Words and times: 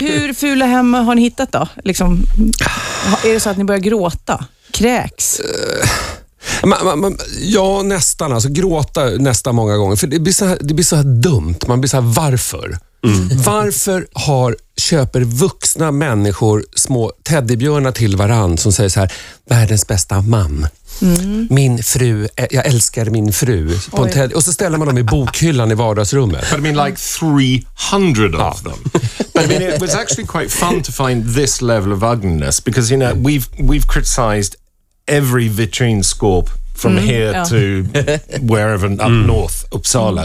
Hur 0.00 0.32
fula 0.32 0.66
hem 0.66 0.94
har 0.94 1.14
ni 1.14 1.22
hittat 1.22 1.52
då? 1.52 1.68
Liksom, 1.84 2.26
är 3.24 3.32
det 3.32 3.40
så 3.40 3.50
att 3.50 3.56
ni 3.56 3.64
börjar 3.64 3.80
gråta? 3.80 4.44
Kräks? 4.70 5.40
Man, 6.64 6.84
man, 6.84 7.00
man, 7.00 7.18
ja, 7.40 7.82
nästan. 7.82 8.32
Alltså, 8.32 8.48
gråta 8.48 9.04
nästan 9.04 9.54
många 9.54 9.76
gånger. 9.76 9.96
För 9.96 10.06
Det 10.06 10.18
blir 10.18 10.32
så 10.32 10.44
här, 10.44 10.58
det 10.60 10.74
blir 10.74 10.84
så 10.84 10.96
här 10.96 11.04
dumt. 11.04 11.58
Man 11.66 11.80
blir 11.80 11.88
så 11.88 11.96
här, 12.00 12.04
varför? 12.14 12.78
Varför 13.44 14.06
har, 14.12 14.56
köper 14.76 15.20
vuxna 15.20 15.90
människor 15.90 16.64
små 16.76 17.12
teddybjörnar 17.22 17.92
till 17.92 18.16
varann 18.16 18.58
som 18.58 18.72
säger 18.72 18.88
så 18.90 19.00
här, 19.00 19.12
världens 19.50 19.86
bästa 19.86 20.20
man. 20.20 20.66
Min 21.50 21.82
fru, 21.82 22.28
eh, 22.36 22.46
jag 22.50 22.66
älskar 22.66 23.04
min 23.06 23.32
fru. 23.32 23.78
På 23.90 23.96
en 23.96 24.04
Oj. 24.04 24.12
teddy, 24.12 24.34
och 24.34 24.44
så 24.44 24.52
ställer 24.52 24.78
man 24.78 24.88
dem 24.88 24.98
i 24.98 25.02
bokhyllan 25.02 25.70
i 25.70 25.74
vardagsrummet. 25.74 26.44
I 26.58 26.60
mean, 26.60 26.86
like 26.86 26.98
300 27.90 28.50
of 28.50 28.62
them. 28.62 28.78
But 29.34 29.44
I 29.44 29.46
mean, 29.48 29.62
it 29.62 29.80
was 29.80 29.94
actually 29.94 30.26
quite 30.26 30.50
fun 30.50 30.82
to 30.82 30.92
find 30.92 31.24
this 31.24 31.60
level 31.60 31.92
of 31.92 32.04
ugliness 32.04 32.60
because, 32.60 32.90
you 32.90 32.96
know, 32.96 33.14
we've, 33.14 33.48
we've 33.58 33.86
criticized 33.86 34.56
every 35.08 35.48
vitrine 35.48 36.04
scorp 36.04 36.50
from 36.72 36.96
here 36.96 37.32
yeah. 37.32 37.44
to 37.44 37.82
wherever 38.42 38.86
up 38.86 39.10
north, 39.10 39.68
Uppsala. 39.70 40.24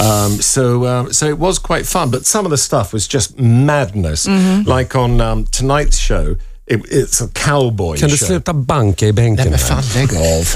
Um, 0.00 0.32
so, 0.32 0.86
um, 0.86 1.12
so 1.12 1.26
it 1.26 1.38
was 1.38 1.58
quite 1.58 1.86
fun, 1.86 2.10
but 2.10 2.26
some 2.26 2.44
of 2.44 2.50
the 2.50 2.58
stuff 2.58 2.92
was 2.92 3.08
just 3.08 3.38
madness. 3.38 4.26
Like 4.66 4.94
on 4.94 5.20
um, 5.20 5.44
tonight's 5.46 5.98
show, 5.98 6.36
it, 6.70 6.80
it's 6.88 7.20
a 7.20 7.28
cowboy 7.28 7.96
Kan 7.98 8.08
du 8.08 8.16
show. 8.16 8.26
sluta 8.26 8.52
banka 8.52 9.06
i 9.06 9.12
bänken? 9.12 9.44
Men 9.44 9.54
här? 9.54 9.66
fan, 9.66 9.82
lägg 9.94 10.14
av. 10.16 10.48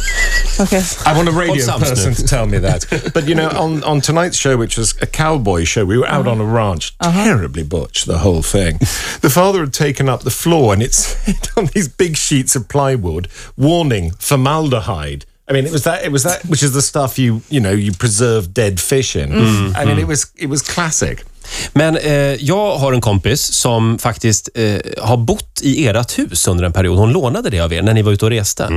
Okej. 0.60 0.84
I 1.06 1.14
want 1.16 1.28
a 1.28 1.32
radio 1.32 1.78
person 1.78 2.14
to 2.14 2.22
tell 2.22 2.46
me 2.46 2.59
that. 2.59 2.86
But 3.14 3.28
you 3.28 3.34
know, 3.34 3.48
on, 3.48 3.84
on 3.84 4.00
tonight's 4.00 4.36
show, 4.36 4.56
which 4.56 4.78
was 4.78 4.95
a 5.02 5.06
cowboy 5.06 5.64
show, 5.64 5.84
we 5.84 5.98
were 5.98 6.08
out 6.08 6.27
on 6.27 6.41
a 6.41 6.45
ranch, 6.45 6.95
uh-huh. 7.00 7.24
terribly 7.24 7.64
butch, 7.64 8.05
the 8.05 8.19
whole 8.19 8.42
thing. 8.42 8.78
The 9.20 9.30
father 9.30 9.60
had 9.60 9.72
taken 9.72 10.08
up 10.08 10.20
the 10.22 10.30
floor 10.30 10.72
and 10.72 10.82
it 10.82 10.95
said 10.95 11.48
on 11.56 11.66
these 11.74 11.88
big 11.88 12.16
sheets 12.16 12.56
of 12.56 12.69
plywood, 12.69 13.28
warning, 13.56 14.12
formaldehyde. 14.19 15.24
I 15.48 15.52
mean, 15.52 15.67
it 15.67 15.72
was 15.72 15.84
that. 15.84 16.05
It 16.05 16.12
was 16.12 16.22
that, 16.22 16.44
which 16.46 16.62
is 16.62 16.72
the 16.72 16.80
stuff 16.80 17.19
you 17.19 17.42
you 17.50 17.61
know 17.61 17.72
you 17.72 17.92
preserve 17.92 18.55
dead 18.55 18.80
fish 18.80 19.14
in. 19.14 19.30
Mm. 19.30 19.77
I 19.77 19.84
mean, 19.84 19.98
it 19.98 20.05
mm. 20.05 20.08
was 20.08 20.33
it 20.36 20.48
was 20.48 20.62
classic. 20.62 21.24
Men 21.73 21.97
eh, 21.97 22.12
jag 22.45 22.77
har 22.77 22.92
en 22.92 23.00
kompis 23.00 23.53
som 23.53 23.98
faktiskt 23.98 24.48
eh, 24.55 24.77
har 25.03 25.17
bott 25.17 25.61
i 25.62 25.86
ert 25.89 26.19
hus 26.19 26.48
under 26.48 26.64
en 26.64 26.73
period. 26.73 26.98
Hon 26.98 27.12
lånade 27.12 27.51
det 27.51 27.61
av 27.61 27.73
er 27.73 27.83
när 27.83 27.95
ni 27.95 28.03
var 28.03 28.12
ute 28.12 28.25
och 28.25 28.31
reste. 28.31 28.69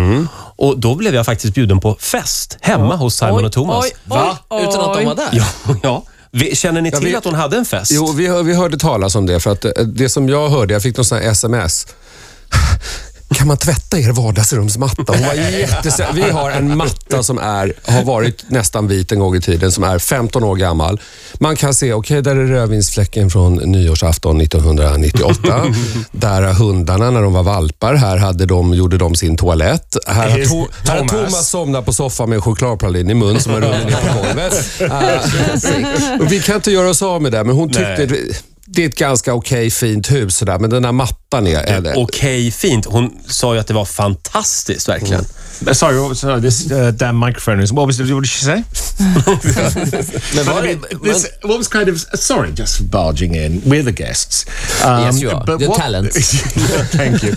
Och 0.56 0.80
Då 0.80 0.96
blev 0.96 1.16
jag 1.16 1.26
faktiskt 1.26 1.54
bjuden 1.54 1.80
på 1.80 1.96
fest 2.00 2.58
hemma 2.62 2.96
hos 2.96 3.16
Simon 3.18 3.46
och 3.46 3.52
Thomas. 3.52 3.86
Oj, 3.86 3.92
Va? 4.04 4.38
oj, 4.50 4.62
Utan 4.70 4.82
att 4.90 4.98
de 4.98 5.06
var 5.06 5.12
oj. 5.14 5.16
där? 5.16 5.30
Ja, 5.32 5.76
ja. 5.84 6.04
Vi- 6.32 6.56
Känner 6.56 6.82
ni 6.82 6.92
till 6.92 7.06
vi- 7.06 7.16
att 7.16 7.26
hon 7.26 7.36
hade 7.36 7.58
en 7.58 7.66
fest? 7.66 7.92
Jo, 7.94 8.12
vi, 8.12 8.28
hör- 8.28 8.44
vi 8.44 8.54
hörde 8.56 8.78
talas 8.78 9.16
om 9.16 9.26
det. 9.26 9.40
För 9.40 9.52
att 9.52 9.66
eh, 9.66 9.72
det 9.86 10.09
som 10.09 10.30
jag 10.30 10.50
hörde, 10.50 10.74
jag 10.74 10.81
fick 10.84 10.98
någon 10.98 11.06
sån 11.06 11.18
här 11.18 11.31
sms. 11.31 11.88
Kan 13.30 13.47
man 13.47 13.58
tvätta 13.58 14.00
er 14.00 14.11
vardagsrumsmatta? 14.11 15.03
Hon 15.08 15.22
var 15.22 15.33
jättes... 15.33 16.00
Vi 16.14 16.22
har 16.22 16.52
en 16.52 16.78
matta 16.78 17.23
som 17.23 17.38
är, 17.38 17.73
har 17.86 18.03
varit 18.03 18.45
nästan 18.50 18.88
vit 18.88 19.11
en 19.11 19.19
gång 19.19 19.36
i 19.36 19.42
tiden, 19.42 19.72
som 19.72 19.84
är 19.84 20.00
15 20.00 20.44
år 20.44 20.56
gammal. 20.56 21.02
Man 21.39 21.56
kan 21.56 21.73
se, 21.73 21.94
okej, 21.94 22.22
där 22.22 22.36
är 22.36 22.45
rödvinsfläcken 22.45 23.30
från 23.30 23.56
nyårsafton 23.56 24.42
1998. 24.42 25.66
där 26.11 26.42
är 26.42 26.53
hundarna 26.53 27.11
när 27.11 27.22
de 27.22 27.34
var 27.34 27.44
valpar. 27.44 27.95
Här 27.95 28.17
hade 28.17 28.45
de, 28.45 28.73
gjorde 28.73 28.97
de 28.97 29.16
sin 29.16 29.38
toalett. 29.38 29.97
Här 30.08 30.30
har, 30.30 30.38
to, 30.38 30.67
här 30.88 31.00
har 31.00 31.08
Thomas. 31.08 31.50
Somnat 31.50 31.86
på 31.86 31.94
soffan 31.94 32.30
med 32.30 32.36
en 32.36 32.41
chokladpralin 32.41 33.09
i 33.09 33.14
mun 33.14 33.39
som 33.39 33.53
har 33.53 33.62
runnit 33.62 33.86
ner 33.86 34.14
på 34.14 34.28
golvet. 34.28 34.53
Och 36.22 36.31
vi 36.31 36.39
kan 36.39 36.56
inte 36.56 36.72
göra 36.72 36.89
oss 36.89 37.02
av 37.02 37.22
med 37.22 37.31
det, 37.31 37.44
men 37.44 37.56
hon 37.56 37.69
tyckte 37.69 38.08
Nej. 38.09 38.38
Det, 38.70 38.84
är 38.84 38.88
ett 38.90 38.96
ganska 38.96 39.34
okej 39.34 39.70
fint 39.70 40.12
hus 40.12 40.36
sådär, 40.36 40.60
men 40.60 40.70
den 40.70 40.84
där 40.84 40.92
mattan 40.92 41.48
är... 41.48 41.60
är 41.60 41.82
det. 41.82 41.94
Okej, 41.96 42.52
fint. 42.52 42.86
Hon 42.86 43.20
sa 43.28 43.54
ju 43.54 43.59
att 43.59 43.68
det 43.68 43.74
var 43.74 43.86
fantastiskt, 43.86 44.90
verkligen. 44.90 45.26
Uh, 45.68 45.74
sorry, 45.74 45.98
uh, 45.98 46.42
this 46.42 46.72
uh, 46.72 46.92
damn 46.92 47.20
microphone? 47.20 47.64
Is 47.64 47.72
what 47.72 47.88
was 47.88 48.00
what 48.00 48.24
did 48.24 48.30
she 48.30 48.46
say? 48.46 48.64
Men 50.36 50.46
var 50.46 50.62
det, 50.62 51.03
this, 51.03 51.28
what 51.44 51.58
was 51.58 51.68
kind 51.68 51.90
of 51.90 51.97
sorry, 52.19 52.52
just 52.58 52.81
barging 52.81 53.36
in. 53.36 53.62
We're 53.66 53.84
the 53.84 53.91
guests. 54.03 54.46
Um, 54.86 55.02
Yes, 55.02 55.22
you 55.22 55.31
are. 55.31 55.44
but 55.46 55.59
You're 55.59 55.70
what- 55.70 55.81
talent. 55.81 56.14
Thank 56.91 57.24
you. 57.24 57.36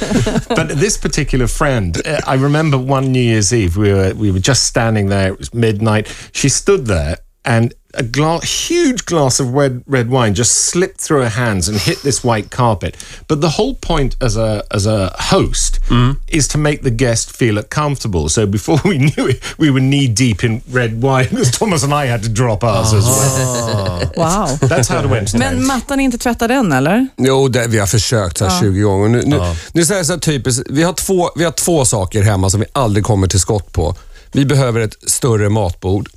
but 0.48 0.68
this 0.80 0.98
particular 0.98 1.46
friend, 1.46 1.96
uh, 2.06 2.20
I 2.26 2.34
remember 2.36 2.78
one 2.78 3.12
New 3.12 3.22
Year's 3.22 3.52
Eve. 3.52 3.76
We 3.76 3.92
were 3.92 4.12
we 4.14 4.30
were 4.30 4.42
just 4.42 4.64
standing 4.64 5.08
there. 5.08 5.32
It 5.32 5.38
was 5.38 5.54
midnight. 5.54 6.08
She 6.32 6.48
stood 6.48 6.86
there, 6.86 7.16
and 7.44 7.74
a 7.94 8.02
gla- 8.02 8.40
huge 8.68 9.04
glass 9.04 9.40
of 9.40 9.46
red 9.54 9.82
red 9.86 10.10
wine 10.10 10.34
just 10.34 10.52
slipped 10.52 11.00
through 11.00 11.22
her 11.22 11.30
hands 11.44 11.68
and 11.68 11.78
hit 11.78 12.02
this 12.02 12.24
white 12.24 12.50
carpet. 12.50 12.94
But 13.28 13.40
the 13.40 13.48
whole 13.48 13.74
point 13.74 14.16
as 14.22 14.36
a 14.36 14.62
as 14.70 14.86
a 14.86 15.12
host 15.18 15.80
is 16.28 16.48
to 16.48 16.58
make 16.58 16.82
the 16.82 16.90
guest 16.90 17.36
feel 17.36 17.62
comfortable. 17.62 18.28
So 18.28 18.46
before 18.46 18.78
we 18.84 18.98
knew 18.98 19.28
it, 19.28 19.42
we 19.58 19.70
were 19.70 19.80
knee 19.80 20.08
deep 20.08 20.44
in 20.44 20.62
red 20.72 21.02
wine 21.02 21.26
because 21.30 21.50
Thomas 21.58 21.82
and 21.84 21.92
I 21.94 22.06
had 22.10 22.22
to 22.22 22.28
drop 22.28 22.64
ours 22.64 22.92
as 22.94 23.04
well. 23.04 24.12
Wow. 24.16 24.46
That's 24.68 24.88
how 24.88 25.00
it 25.04 25.10
went. 25.10 25.34
Men 25.34 25.66
mattan 25.66 26.00
är 26.00 26.04
inte 26.04 26.18
tvättad 26.18 26.50
än, 26.50 26.72
eller? 26.72 27.08
Jo, 27.16 27.48
det, 27.48 27.66
vi 27.68 27.78
har 27.78 27.86
försökt 27.86 28.38
så 28.38 28.44
här 28.46 28.60
20 28.60 28.80
gånger. 28.80 29.08
Nu, 29.08 29.22
nu, 29.26 29.40
nu 29.72 29.84
säger 29.84 29.98
jag 29.98 30.06
så 30.06 30.12
här 30.12 30.20
typiskt, 30.20 30.62
vi 30.70 30.82
har, 30.82 30.92
två, 30.92 31.30
vi 31.36 31.44
har 31.44 31.52
två 31.52 31.84
saker 31.84 32.22
hemma 32.22 32.50
som 32.50 32.60
vi 32.60 32.66
aldrig 32.72 33.04
kommer 33.04 33.26
till 33.26 33.40
skott 33.40 33.72
på. 33.72 33.94
Vi 34.32 34.44
behöver 34.44 34.80
ett 34.80 34.96
större 35.10 35.48
matbord. 35.48 36.08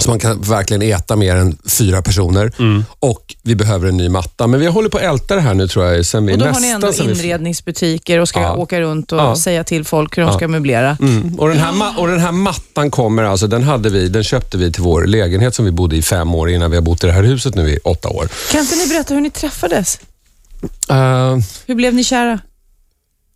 Så 0.00 0.10
man 0.10 0.18
kan 0.18 0.40
verkligen 0.40 0.82
äta 0.82 1.16
mer 1.16 1.36
än 1.36 1.58
fyra 1.68 2.02
personer. 2.02 2.52
Och 3.00 3.34
vi 3.42 3.54
behöver 3.54 3.88
en 3.88 3.96
ny 3.96 4.08
matta. 4.08 4.46
Men 4.46 4.60
vi 4.60 4.66
håller 4.66 4.88
på 4.88 4.96
att 4.98 5.02
älta 5.04 5.34
det 5.34 5.40
här 5.40 5.54
nu 5.54 5.68
tror 5.68 5.84
jag. 5.86 6.06
Sen 6.06 6.26
vi 6.26 6.34
Och 6.34 6.38
då 6.38 6.44
har 6.46 6.60
ni 6.60 6.68
ändå 6.68 6.92
inredningsbutiker 6.92 8.18
och 8.20 8.28
ska 8.28 8.40
Ja. 8.40 8.54
åka 8.54 8.80
runt 8.80 9.12
och 9.12 9.18
Ja. 9.18 9.36
säga 9.36 9.64
till 9.64 9.84
folk 9.84 10.18
hur 10.18 10.22
de 10.22 10.32
ska 10.34 10.48
möblera. 10.48 10.96
Mm. 11.00 11.34
Och, 11.38 11.48
den 11.48 11.58
här, 11.58 11.98
och 12.00 12.08
den 12.08 12.20
här 12.20 12.32
mattan 12.32 12.90
kommer 12.90 13.22
alltså, 13.22 13.46
den, 13.46 13.62
hade 13.62 13.90
vi, 13.90 14.08
den 14.08 14.24
köpte 14.24 14.58
vi 14.58 14.72
till 14.72 14.82
vår 14.82 15.04
lägenhet 15.06 15.54
som 15.54 15.64
vi 15.64 15.70
bodde 15.70 15.96
i 15.96 16.02
fem 16.02 16.34
år 16.34 16.50
innan 16.50 16.70
vi 16.70 16.76
har 16.76 16.82
bott 16.82 17.04
i 17.04 17.06
det 17.06 17.12
här 17.12 17.22
huset 17.22 17.54
nu 17.54 17.70
i 17.70 17.78
åtta 17.84 18.08
år. 18.08 18.28
Kan 18.52 18.60
inte 18.60 18.76
ni 18.76 18.86
berätta 18.88 19.14
hur 19.14 19.20
ni 19.20 19.30
träffades? 19.30 19.98
Eh, 20.90 21.36
Hur 21.66 21.74
blev 21.74 21.94
ni 21.94 22.04
kära? 22.04 22.38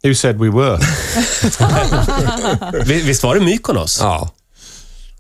Who 0.05 0.15
said 0.15 0.39
we 0.39 0.51
were? 0.51 0.79
Vi- 2.85 3.03
Visst 3.03 3.23
var 3.23 3.35
det 3.35 3.41
Mykonos? 3.41 3.99
Ja. 4.03 4.31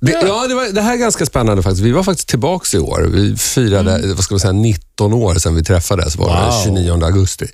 Det, 0.01 0.13
ja, 0.13 0.47
det, 0.47 0.55
var, 0.55 0.73
det 0.73 0.81
här 0.83 0.93
är 0.93 0.97
ganska 0.97 1.27
spännande 1.27 1.63
faktiskt. 1.63 1.83
Vi 1.83 1.93
var 1.93 2.03
faktiskt 2.03 2.29
tillbaka 2.29 2.77
i 2.77 2.81
år. 2.81 3.09
Vi 3.13 3.37
firade, 3.37 4.15
vad 4.15 4.25
ska 4.25 4.35
man 4.35 4.41
säga, 4.41 4.53
19 4.53 5.13
år 5.13 5.35
sedan 5.35 5.55
vi 5.55 5.65
träffades. 5.65 6.17
Var 6.17 6.37
det 6.37 6.45
Wow. 6.45 6.65
29 6.65 7.05
augusti. 7.05 7.47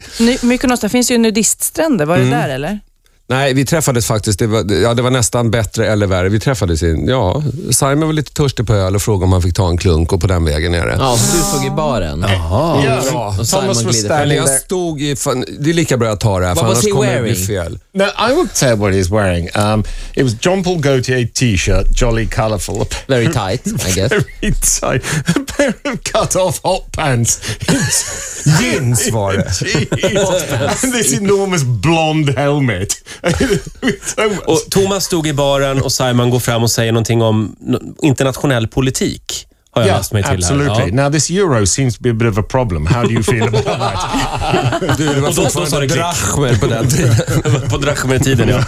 Mykonos, 0.42 0.80
där 0.80 0.88
finns 0.88 1.10
ju 1.10 1.18
nudiststränder. 1.18 2.06
Var 2.06 2.18
det 2.18 2.30
där 2.30 2.48
eller? 2.48 2.80
Nej, 3.26 3.54
vi 3.54 3.64
träffades 3.64 4.06
faktiskt. 4.06 4.38
Det 4.38 4.46
var, 4.46 4.72
ja, 4.82 4.94
det 4.94 5.02
var 5.02 5.10
nästan 5.10 5.50
bättre 5.50 5.86
eller 5.86 6.06
värre. 6.06 6.28
Vi 6.28 6.40
träffades 6.40 6.82
i, 6.82 7.04
ja, 7.08 7.42
Simon 7.70 8.00
var 8.06 8.12
lite 8.12 8.32
törstig 8.32 8.66
på 8.66 8.74
öl 8.74 8.94
och 8.94 9.02
frågade 9.02 9.24
om 9.24 9.32
han 9.32 9.42
fick 9.42 9.54
ta 9.54 9.68
en 9.68 9.76
klunk 9.78 10.12
och 10.12 10.20
på 10.20 10.26
den 10.26 10.44
vägen 10.44 10.72
nere. 10.72 10.96
Ja, 10.98 11.16
så 11.16 11.36
du 11.36 11.42
stod 11.42 11.64
i 11.64 11.70
baren? 11.70 12.24
Ja. 12.28 12.74
Och 13.38 13.46
Simon 13.46 13.62
Thomas 13.62 13.66
was 13.66 13.82
glider 13.82 13.92
standing 13.92 14.08
fram. 14.08 14.18
Eller 14.20 14.34
jag 14.34 14.46
there. 14.46 14.58
stod 14.58 15.00
i, 15.02 15.16
fan, 15.16 15.44
det 15.60 15.70
är 15.70 15.74
lika 15.74 15.96
bra 15.96 16.10
att 16.12 16.20
ta 16.20 16.38
det 16.40 16.46
här, 16.46 16.54
för 16.54 16.62
What 16.62 16.68
was 16.70 16.84
annars 16.84 16.84
he 16.86 16.90
kommer 16.90 17.14
det 17.16 17.22
bli 17.22 17.34
fel. 17.34 17.78
No, 17.94 18.02
I 18.04 18.34
will 18.36 18.48
tell 18.54 18.76
what 18.76 18.92
he's 18.92 19.10
wearing. 19.10 19.48
Um, 19.54 19.84
it 20.14 20.22
was 20.24 20.34
John 20.40 20.62
Paul 20.64 20.78
Gaultier 20.80 21.26
t-shirt, 21.34 22.00
jolly 22.02 22.26
colourful. 22.26 22.74
pair- 22.84 23.04
Very 23.08 23.26
tight, 23.26 23.66
I 23.66 23.92
guess. 23.94 24.12
Very 24.40 24.52
tight. 24.80 25.02
A 25.36 25.40
pair 25.56 25.74
of 25.84 26.02
cut-off 26.02 26.60
hot 26.62 26.92
pants. 26.92 27.40
Jeans 28.60 29.10
var 29.12 29.32
det. 29.32 29.44
Jeez. 29.64 30.84
and 30.84 30.92
this 30.94 31.12
enormous 31.12 31.62
blonde 31.62 32.32
helmet. 32.36 32.94
Och 34.46 34.60
Thomas 34.70 35.04
stod 35.04 35.26
i 35.26 35.32
baren 35.32 35.82
och 35.82 35.92
Simon 35.92 36.30
går 36.30 36.40
fram 36.40 36.62
och 36.62 36.70
säger 36.70 36.92
någonting 36.92 37.22
om 37.22 37.56
internationell 38.02 38.68
politik. 38.68 39.46
Har 39.74 39.82
jag 39.82 39.86
yeah, 39.86 39.98
läst 39.98 40.12
mig 40.12 40.22
till 40.22 40.32
absolutely. 40.32 40.74
här. 40.74 40.88
Ja. 40.88 40.94
Now 40.94 41.12
this 41.12 41.30
euro 41.30 41.66
seems 41.66 41.96
to 41.96 42.02
be 42.02 42.10
a 42.10 42.14
bit 42.14 42.28
of 42.28 42.38
a 42.38 42.42
problem. 42.48 42.86
How 42.86 43.02
do 43.02 43.10
you 43.10 43.22
feel 43.22 43.42
about 43.42 43.64
that? 43.64 44.96
Du, 44.98 45.06
det 45.06 45.20
var 45.20 45.32
fortfarande 45.32 45.94
drachmer 45.94 46.54
på 46.54 46.66
den 46.66 46.88
tiden. 46.88 47.14
På 47.70 47.76
drachmer-tiden, 47.76 48.48
ja. 48.48 48.58